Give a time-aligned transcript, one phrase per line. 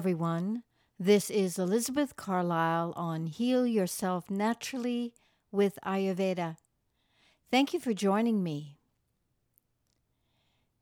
[0.00, 0.62] everyone.
[0.98, 5.12] This is Elizabeth Carlisle on Heal Yourself Naturally
[5.52, 6.56] with Ayurveda.
[7.50, 8.78] Thank you for joining me.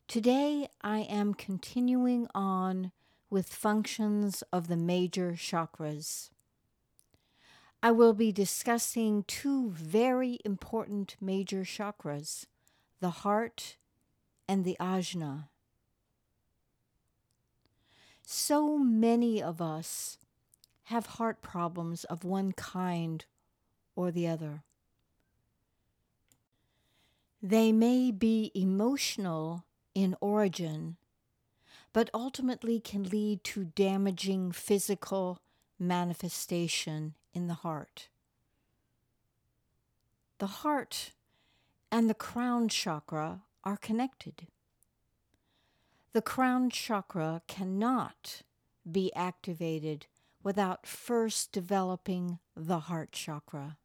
[0.07, 2.93] Today I am continuing on
[3.29, 6.31] with functions of the major chakras.
[7.83, 12.47] I will be discussing two very important major chakras
[13.01, 13.79] the heart
[14.47, 15.49] and the ajna.
[18.31, 20.19] So many of us
[20.85, 23.25] have heart problems of one kind
[23.97, 24.65] or the other.
[27.43, 29.65] They may be emotional
[29.95, 30.99] in origin,
[31.95, 35.41] but ultimately can lead to damaging physical
[35.79, 38.09] manifestation in the heart.
[40.37, 41.13] The heart
[41.91, 44.49] and the crown chakra are connected
[46.13, 48.43] the crown chakra cannot
[48.91, 50.07] be activated
[50.43, 53.77] without first developing the heart chakra.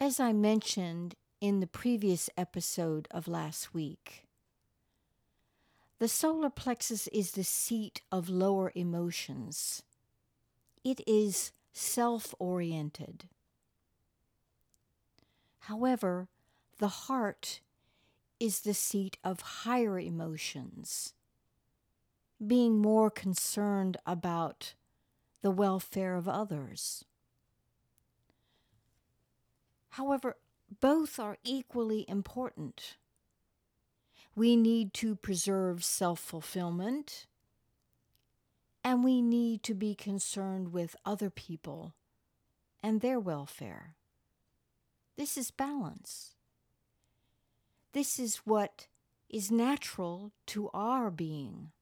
[0.00, 4.24] As I mentioned in the previous episode of last week,
[5.98, 9.82] the solar plexus is the seat of lower emotions.
[10.84, 13.28] It is self oriented.
[15.60, 16.28] However,
[16.78, 17.60] the heart
[18.40, 21.14] is the seat of higher emotions,
[22.44, 24.74] being more concerned about
[25.42, 27.04] the welfare of others.
[29.90, 30.36] However,
[30.80, 32.96] both are equally important.
[34.36, 37.26] We need to preserve self fulfillment,
[38.84, 41.94] and we need to be concerned with other people
[42.82, 43.96] and their welfare.
[45.16, 46.36] This is balance.
[47.98, 48.86] This is what
[49.28, 51.72] is natural to our being.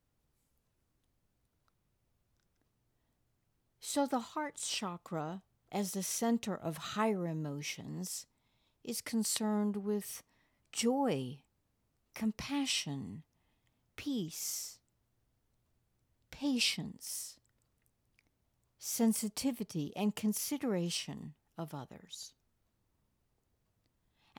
[3.79, 8.25] So, the heart chakra, as the center of higher emotions,
[8.83, 10.23] is concerned with
[10.71, 11.37] joy,
[12.15, 13.21] compassion,
[13.95, 14.79] peace,
[16.31, 17.37] patience,
[18.79, 22.33] sensitivity, and consideration of others.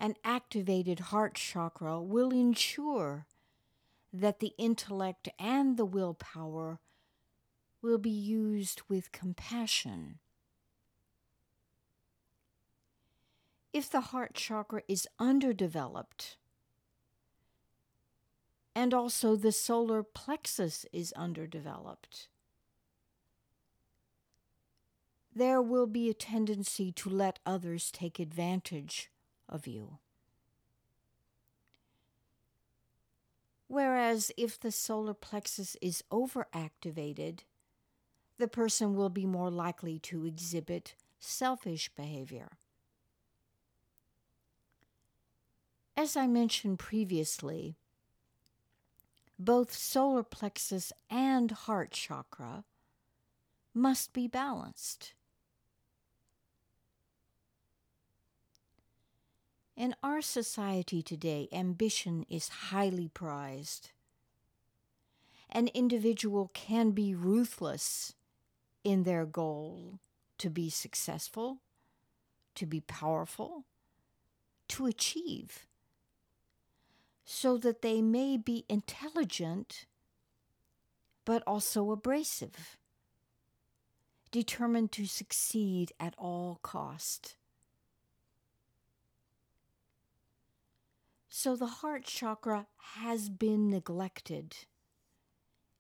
[0.01, 3.27] An activated heart chakra will ensure
[4.13, 6.79] that the intellect and the willpower
[7.83, 10.21] will be used with compassion.
[13.73, 16.37] If the heart chakra is underdeveloped,
[18.75, 22.29] and also the solar plexus is underdeveloped,
[25.35, 29.11] there will be a tendency to let others take advantage
[29.49, 29.99] of you.
[33.67, 37.41] Whereas if the solar plexus is overactivated,
[38.39, 42.49] the person will be more likely to exhibit selfish behavior.
[45.97, 47.77] As I mentioned previously,
[49.39, 52.65] both solar plexus and heart chakra
[53.75, 55.15] must be balanced.
[59.79, 63.93] In our society today, ambition is highly prized.
[65.49, 68.17] An individual can be ruthless
[68.83, 70.01] in their goal
[70.39, 71.59] to be successful,
[72.57, 73.67] to be powerful,
[74.67, 75.69] to achieve,
[77.25, 79.87] so that they may be intelligent
[81.25, 82.79] but also abrasive,
[84.33, 87.37] determined to succeed at all cost.
[91.41, 92.67] So the heart chakra
[92.97, 94.57] has been neglected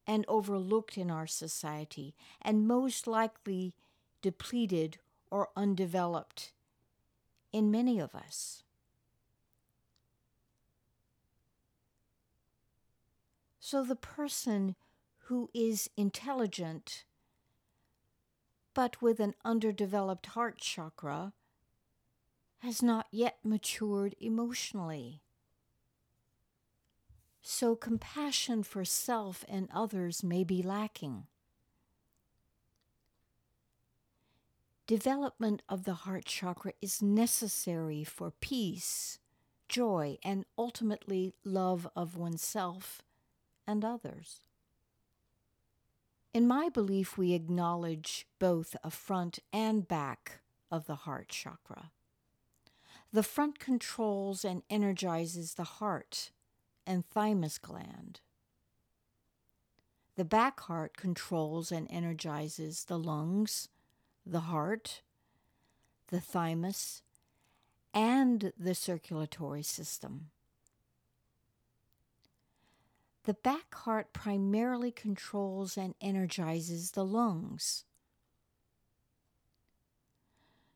[0.06, 3.74] and overlooked in our society, and most likely
[4.22, 4.98] depleted
[5.32, 6.52] or undeveloped
[7.52, 8.62] in many of us.
[13.58, 14.76] So the person
[15.24, 17.04] who is intelligent
[18.74, 21.32] but with an underdeveloped heart chakra
[22.58, 25.20] has not yet matured emotionally
[27.50, 31.24] so compassion for self and others may be lacking.
[34.86, 39.18] Development of the heart chakra is necessary for peace,
[39.66, 43.00] joy, and ultimately love of oneself
[43.66, 44.42] and others.
[46.34, 50.40] In my belief, we acknowledge both a front and back
[50.70, 51.92] of the heart chakra.
[53.10, 56.30] The front controls and energizes the heart
[56.88, 58.20] and thymus gland.
[60.16, 63.68] The back heart controls and energizes the lungs,
[64.26, 65.02] the heart,
[66.08, 67.02] the thymus,
[67.94, 70.30] and the circulatory system.
[73.24, 77.84] The back heart primarily controls and energizes the lungs.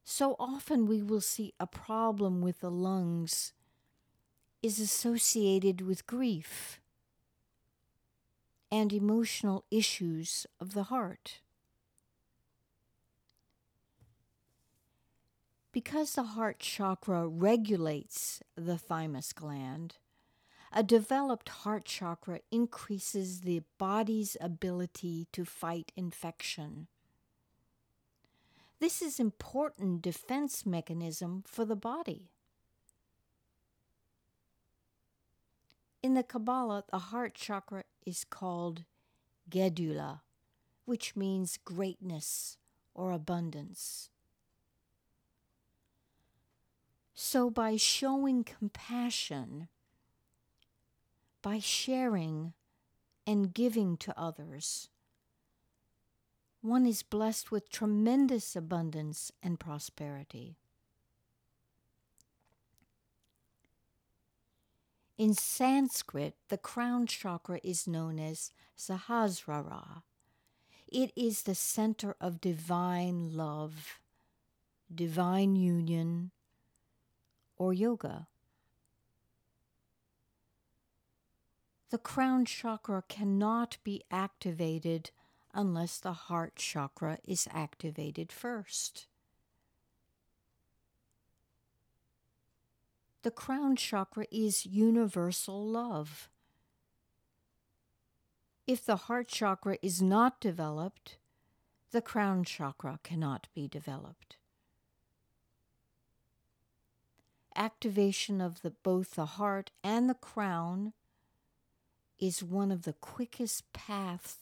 [0.05, 3.55] So often we will see a problem with the lungs
[4.63, 6.81] is associated with grief
[8.71, 11.41] and emotional issues of the heart.
[15.73, 19.97] Because the heart chakra regulates the thymus gland,
[20.73, 26.87] a developed heart chakra increases the body's ability to fight infection.
[28.81, 32.31] This is important defense mechanism for the body.
[36.03, 38.85] In the Kabbalah, the heart chakra is called
[39.49, 40.23] Gedula,
[40.85, 42.59] which means greatness
[42.93, 44.11] or abundance.
[47.15, 49.69] So, by showing compassion,
[51.41, 52.55] by sharing
[53.25, 54.89] and giving to others,
[56.63, 60.57] one is blessed with tremendous abundance and prosperity.
[65.23, 70.03] In Sanskrit, the crown chakra is known as Sahasrara.
[70.89, 74.01] It is the center of divine love,
[74.93, 76.33] divine union,
[77.57, 78.27] or yoga.
[81.91, 85.13] The crown chakra cannot be activated
[85.55, 89.07] unless the heart chakra is activated first.
[93.23, 96.29] The crown chakra is universal love.
[98.67, 101.19] If the heart chakra is not developed,
[101.93, 104.37] the crown chakra cannot be developed.
[107.55, 110.93] Activation of the, both the heart and the crown
[112.19, 114.39] is one of the quickest paths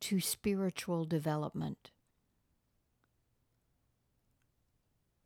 [0.00, 1.90] to spiritual development.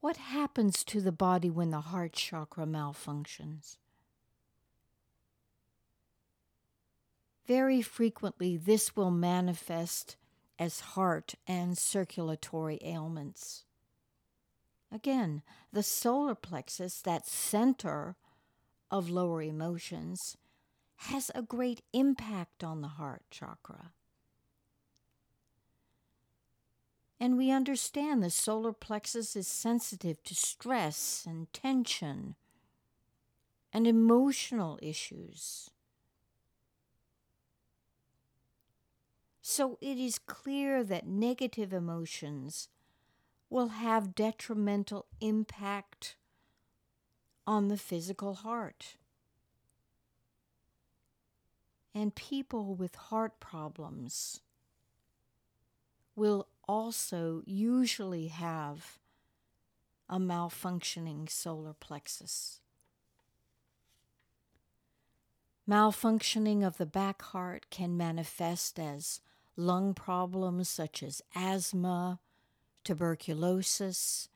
[0.02, 3.76] What happens to the body when the heart chakra malfunctions?
[7.46, 10.16] Very frequently, this will manifest
[10.58, 13.62] as heart and circulatory ailments.
[14.90, 18.16] Again, the solar plexus, that center
[18.90, 20.36] of lower emotions,
[20.96, 23.92] has a great impact on the heart chakra.
[27.22, 32.34] And we understand the solar plexus is sensitive to stress and tension
[33.72, 35.70] and emotional issues.
[39.40, 42.68] So it is clear that negative emotions
[43.48, 46.16] will have detrimental impact
[47.46, 48.96] on the physical heart.
[51.94, 54.40] And people with heart problems
[56.16, 58.98] will also usually have
[60.08, 62.60] a malfunctioning solar plexus.
[65.68, 69.20] Malfunctioning of the back heart can manifest as
[69.54, 72.20] lung problems such as asthma,
[72.84, 74.30] tuberculosis,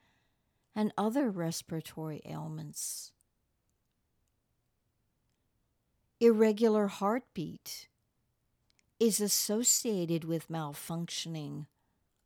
[0.74, 3.12] and other respiratory ailments.
[6.20, 7.88] Irregular heartbeat
[9.00, 11.64] is associated with malfunctioning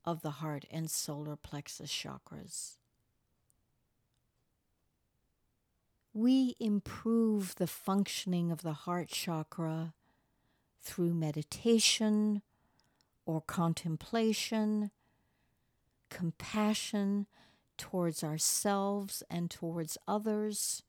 [0.05, 2.77] of the heart and solar plexus chakras.
[6.13, 9.95] We improve the functioning of the heart chakra
[10.83, 12.43] through meditation
[13.25, 14.91] or contemplation
[16.11, 17.27] compassion
[17.79, 20.83] towards ourselves and towards others,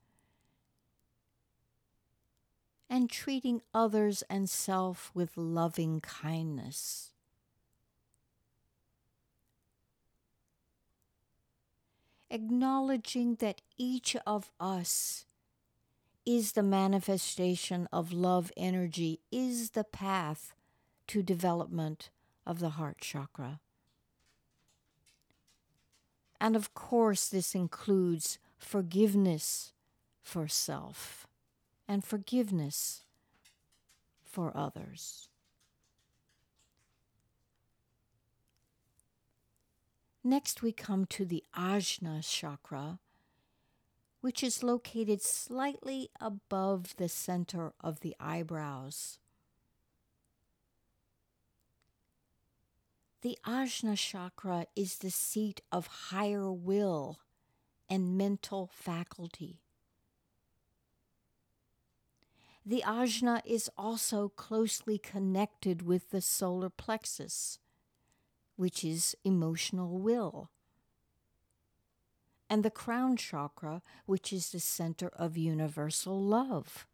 [2.90, 7.11] and treating others and self with loving kindness.
[12.34, 15.26] Acknowledging that each of us
[16.26, 20.54] is the manifestation of love energy is the path
[21.08, 22.10] to development
[22.48, 23.60] of the heart chakra.
[26.40, 29.74] And of course, this includes forgiveness
[30.22, 31.28] for self
[31.86, 33.04] and forgiveness
[34.24, 35.28] for others.
[40.24, 43.00] Next, we come to the Ajna chakra,
[44.22, 49.18] which is located slightly above the center of the eyebrows.
[53.22, 57.20] The Ajna chakra is the seat of higher will
[57.90, 59.60] and mental faculty.
[62.66, 67.60] The ajna is also closely connected with the solar plexus,
[68.56, 70.50] which is emotional will,
[72.50, 76.86] and the crown chakra, which is the center of universal love.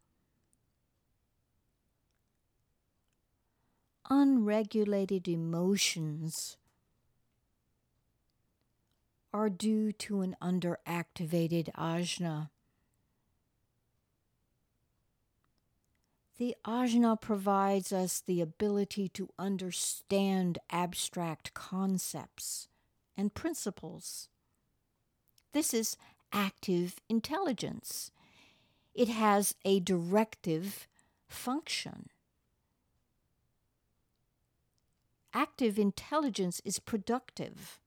[4.08, 6.56] Unregulated emotions
[9.34, 12.48] are due to an underactivated ajna.
[16.38, 22.68] The ajna provides us the ability to understand abstract concepts
[23.16, 24.28] and principles.
[25.52, 25.96] This is
[26.32, 28.12] active intelligence.
[28.94, 30.86] It has a directive
[31.26, 32.08] function.
[35.34, 37.80] Active intelligence is productive.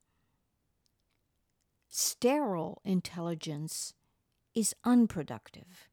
[1.88, 3.94] Sterile intelligence
[4.54, 5.88] is unproductive.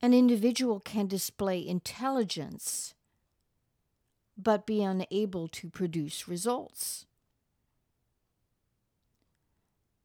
[0.00, 2.94] An individual can display intelligence
[4.40, 7.06] but be unable to produce results.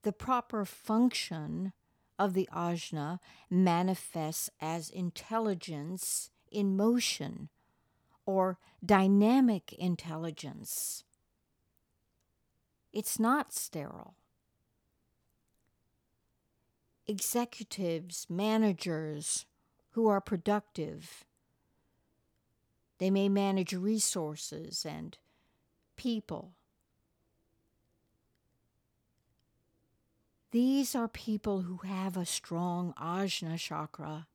[0.01, 1.71] The proper function
[2.17, 3.19] of the ajna
[3.50, 7.50] manifests as intelligence in motion
[8.25, 11.03] or dynamic intelligence.
[12.91, 14.15] It's not sterile.
[17.05, 19.45] Executives, managers,
[19.93, 21.25] who are productive.
[22.97, 25.17] They may manage resources and
[25.95, 26.53] people.
[30.51, 34.27] These are people who have a strong ajna chakra.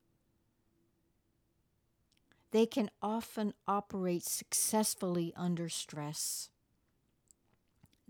[2.51, 6.51] They can often operate successfully under stress.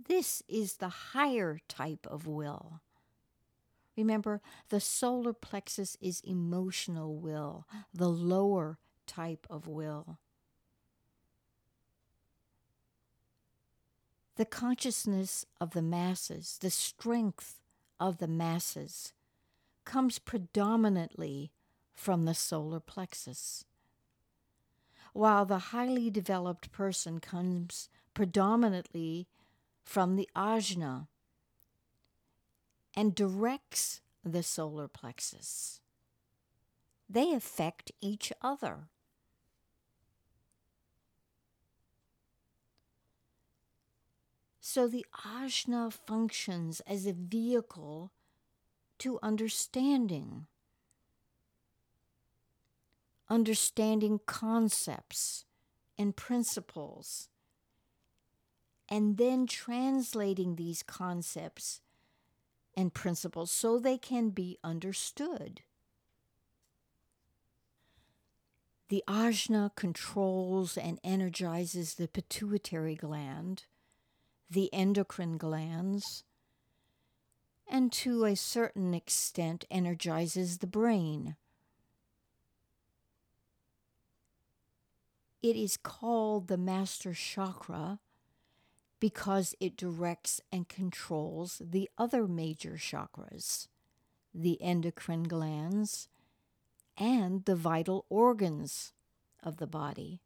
[0.06, 2.80] This is the higher type of will.
[3.98, 8.78] Remember, the solar plexus is emotional will, the lower
[9.08, 10.20] type of will.
[14.36, 17.58] The consciousness of the masses, the strength
[17.98, 19.14] of the masses,
[19.84, 21.50] comes predominantly
[21.92, 23.64] from the solar plexus,
[25.12, 29.26] while the highly developed person comes predominantly
[29.82, 31.08] from the ajna
[32.98, 35.80] and directs the solar plexus.
[37.08, 38.88] They affect each other.
[44.60, 48.10] So the ajna functions as a vehicle
[48.98, 50.48] to understanding,
[53.30, 55.44] understanding concepts
[55.96, 57.28] and principles,
[58.88, 61.80] and then translating these concepts
[62.78, 65.62] and principles so they can be understood.
[68.88, 73.64] The ajna controls and energizes the pituitary gland,
[74.49, 76.23] the endocrine glands,
[77.66, 81.35] and to a certain extent energizes the brain.
[85.42, 87.99] It is called the master chakra
[89.00, 93.68] because it directs and controls the other major chakras,
[94.34, 96.08] the endocrine glands,
[96.96, 98.92] and the vital organs
[99.42, 100.20] of the body.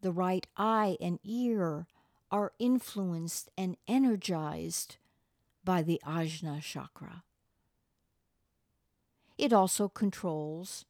[0.00, 1.86] The right eye and ear
[2.30, 4.96] are influenced and energized
[5.64, 7.22] by the Ajna chakra.
[9.36, 10.84] It also controls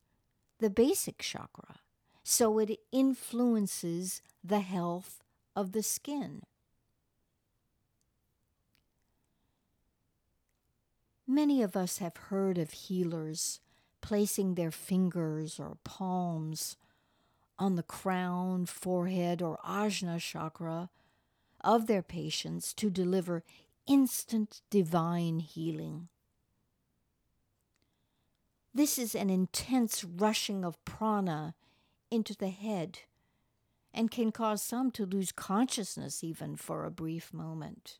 [0.58, 1.80] the basic chakra,
[2.22, 5.19] so it influences the health
[5.54, 6.42] of the skin.
[11.26, 13.60] Many of us have heard of healers
[14.00, 16.76] placing their fingers or palms
[17.58, 20.88] on the crown, forehead, or ajna chakra
[21.60, 23.44] of their patients to deliver
[23.86, 26.08] instant divine healing.
[28.74, 31.54] This is an intense rushing of prana
[32.10, 33.00] into the head
[33.92, 37.98] and can cause some to lose consciousness even for a brief moment.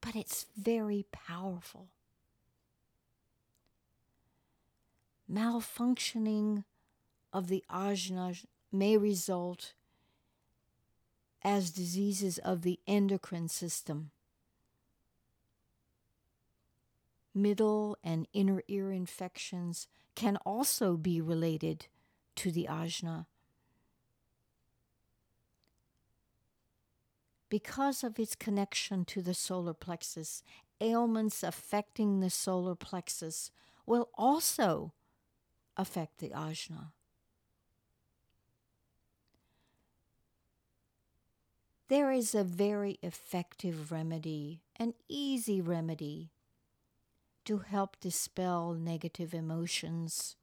[0.00, 1.88] But it's very powerful.
[5.30, 6.64] Malfunctioning
[7.32, 9.72] of the ajna may result
[11.42, 14.10] as diseases of the endocrine system.
[17.34, 21.86] Middle and inner ear infections can also be related
[22.36, 23.26] to the ajna.
[27.48, 30.42] Because of its connection to the solar plexus,
[30.80, 33.50] ailments affecting the solar plexus
[33.84, 34.92] will also
[35.76, 36.92] affect the ajna.
[41.88, 46.30] There is a very effective remedy, an easy remedy
[47.44, 50.36] to help dispel negative emotions,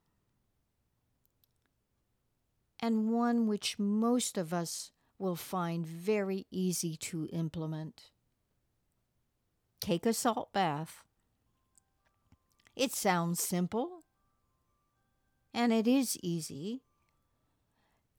[2.80, 8.12] and one which most of us will find very easy to implement.
[9.82, 11.04] Take a salt bath.
[12.76, 14.04] It sounds simple,
[15.54, 16.84] and it is easy.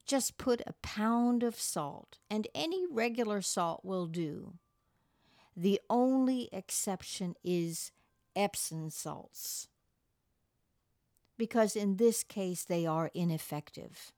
[0.04, 4.54] Just put a pound of salt, and any regular salt will do.
[5.56, 7.92] The only exception is
[8.36, 9.68] Epsom salts,
[11.38, 14.12] because in this case they are ineffective.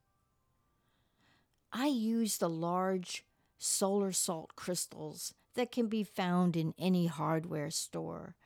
[1.73, 3.25] I use the large
[3.59, 8.37] solar salt crystals that can be found in any hardware store.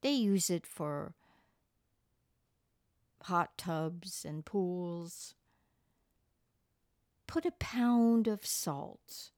[0.00, 1.14] They use it for
[3.22, 5.34] hot tubs and pools.
[7.26, 9.30] Put a pound of salt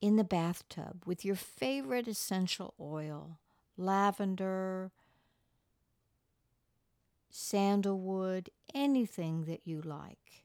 [0.00, 3.38] in the bathtub with your favorite essential oil
[3.76, 4.90] lavender,
[7.30, 10.44] sandalwood, anything that you like,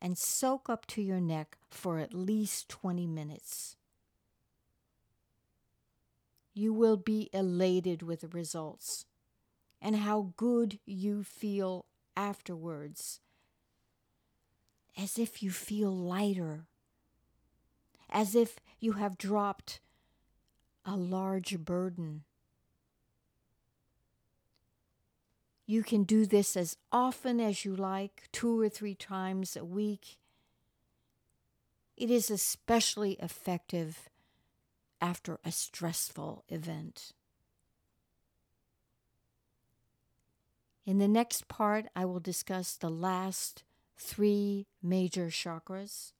[0.00, 3.76] and soak up to your neck for at least 20 minutes.
[6.54, 9.04] You will be elated with the results
[9.80, 13.20] and how good you feel afterwards,
[14.96, 16.66] as if you feel lighter,
[18.10, 19.80] as if you have dropped
[20.84, 22.24] a large burden.
[25.70, 30.18] You can do this as often as you like, two or three times a week.
[31.96, 34.08] It is especially effective
[35.00, 37.12] after a stressful event.
[40.84, 43.62] In the next part, I will discuss the last
[43.96, 46.14] three major chakras.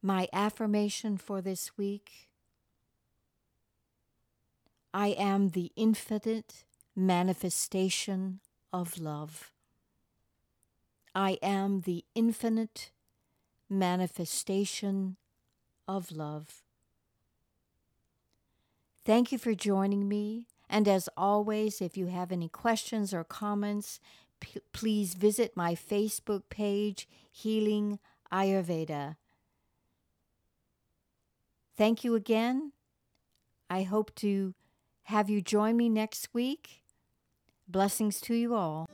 [0.00, 2.29] My affirmation for this week
[4.92, 6.64] I am the infinite
[6.96, 8.40] manifestation
[8.72, 9.52] of love.
[11.14, 12.90] I am the infinite
[13.68, 15.16] manifestation
[15.86, 16.62] of love.
[19.04, 20.46] Thank you for joining me.
[20.68, 23.98] And as always, if you have any questions or comments,
[24.40, 27.98] p- please visit my Facebook page, Healing
[28.32, 29.16] Ayurveda.
[31.76, 32.72] Thank you again.
[33.68, 34.54] I hope to
[35.04, 36.82] have you join me next week.
[37.68, 38.86] Blessings to you all.